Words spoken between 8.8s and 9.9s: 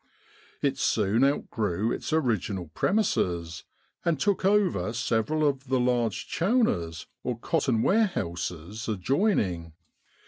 adjoining.